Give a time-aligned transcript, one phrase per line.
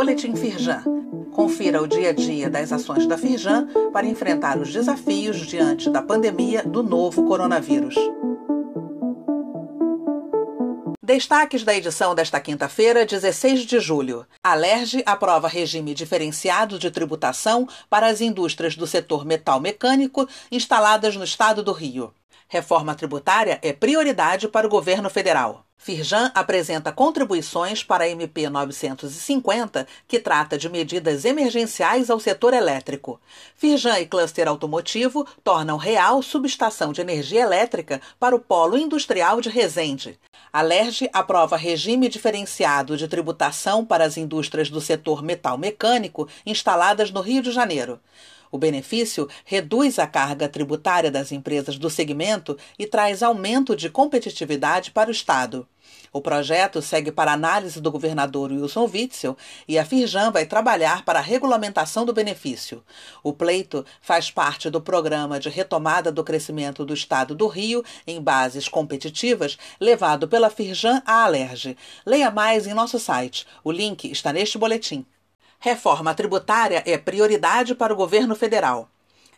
[0.00, 0.82] Boletim Firjan.
[1.30, 6.00] Confira o dia a dia das ações da Firjan para enfrentar os desafios diante da
[6.00, 7.94] pandemia do novo coronavírus.
[11.02, 14.26] Destaques da edição desta quinta-feira, 16 de julho.
[14.42, 21.14] A LERJ aprova regime diferenciado de tributação para as indústrias do setor metal mecânico instaladas
[21.14, 22.14] no estado do Rio.
[22.48, 25.66] Reforma tributária é prioridade para o governo federal.
[25.82, 33.18] Firjan apresenta contribuições para a MP 950, que trata de medidas emergenciais ao setor elétrico.
[33.56, 39.48] Firjan e cluster automotivo tornam real subestação de energia elétrica para o polo industrial de
[39.48, 40.20] Resende.
[40.52, 47.10] A LERJ aprova regime diferenciado de tributação para as indústrias do setor metal mecânico instaladas
[47.10, 47.98] no Rio de Janeiro.
[48.50, 54.90] O benefício reduz a carga tributária das empresas do segmento e traz aumento de competitividade
[54.90, 55.68] para o Estado.
[56.12, 59.36] O projeto segue para análise do governador Wilson Witzel
[59.68, 62.82] e a Firjan vai trabalhar para a regulamentação do benefício.
[63.22, 68.20] O pleito faz parte do programa de retomada do crescimento do Estado do Rio em
[68.20, 71.76] bases competitivas, levado pela Firjan à Alerge.
[72.04, 73.46] Leia mais em nosso site.
[73.62, 75.06] O link está neste boletim.
[75.62, 78.88] Reforma tributária é prioridade para o governo federal.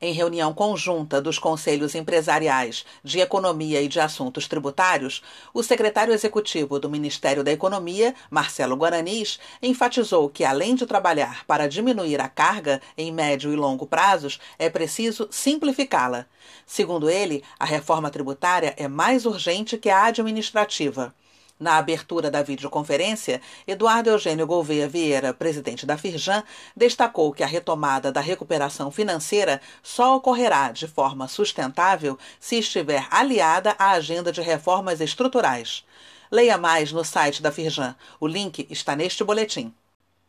[0.00, 5.22] Em reunião conjunta dos Conselhos Empresariais de Economia e de Assuntos Tributários,
[5.54, 11.68] o secretário executivo do Ministério da Economia, Marcelo Guaranis, enfatizou que, além de trabalhar para
[11.68, 16.26] diminuir a carga em médio e longo prazos, é preciso simplificá-la.
[16.66, 21.14] Segundo ele, a reforma tributária é mais urgente que a administrativa.
[21.58, 26.44] Na abertura da videoconferência, Eduardo Eugênio Gouveia Vieira, presidente da Firjan,
[26.76, 33.74] destacou que a retomada da recuperação financeira só ocorrerá de forma sustentável se estiver aliada
[33.76, 35.84] à agenda de reformas estruturais.
[36.30, 37.96] Leia mais no site da Firjan.
[38.20, 39.74] O link está neste boletim.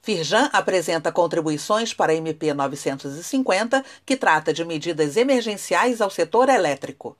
[0.01, 7.15] Firjan apresenta contribuições para a MP 950, que trata de medidas emergenciais ao setor elétrico.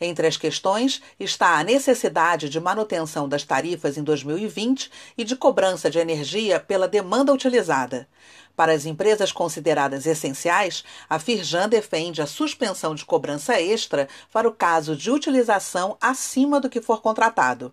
[0.00, 5.90] Entre as questões está a necessidade de manutenção das tarifas em 2020 e de cobrança
[5.90, 8.08] de energia pela demanda utilizada.
[8.56, 14.52] Para as empresas consideradas essenciais, a Firjan defende a suspensão de cobrança extra para o
[14.52, 17.72] caso de utilização acima do que for contratado.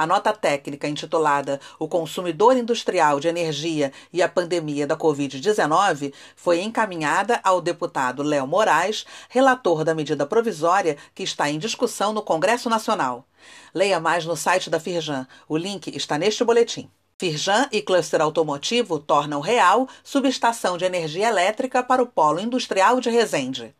[0.00, 6.62] A nota técnica intitulada O Consumidor Industrial de Energia e a Pandemia da Covid-19 foi
[6.62, 12.70] encaminhada ao deputado Léo Moraes, relator da medida provisória que está em discussão no Congresso
[12.70, 13.26] Nacional.
[13.74, 15.28] Leia mais no site da Firjan.
[15.46, 16.90] O link está neste boletim.
[17.18, 23.10] Firjan e cluster automotivo tornam real subestação de energia elétrica para o polo industrial de
[23.10, 23.74] Resende.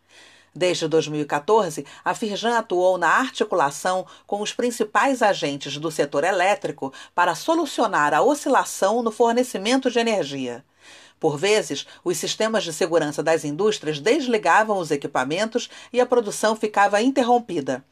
[0.55, 7.37] Desde 2014, a Firjan atuou na articulação com os principais agentes do setor elétrico para
[7.37, 10.65] solucionar a oscilação no fornecimento de energia.
[11.21, 17.01] Por vezes, os sistemas de segurança das indústrias desligavam os equipamentos e a produção ficava
[17.01, 17.85] interrompida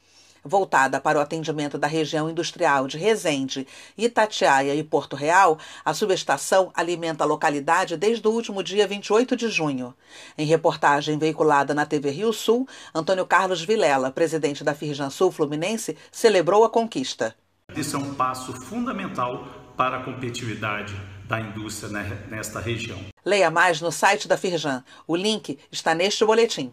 [0.48, 3.66] voltada para o atendimento da região industrial de Resende,
[3.96, 9.48] Itatiaia e Porto Real, a subestação alimenta a localidade desde o último dia 28 de
[9.48, 9.94] junho.
[10.36, 15.96] Em reportagem veiculada na TV Rio Sul, Antônio Carlos Vilela, presidente da Firjan Sul Fluminense,
[16.10, 17.36] celebrou a conquista.
[17.76, 20.94] Isso é um passo fundamental para a competitividade
[21.28, 21.90] da indústria
[22.28, 22.98] nesta região.
[23.24, 24.82] Leia mais no site da Firjan.
[25.06, 26.72] O link está neste boletim.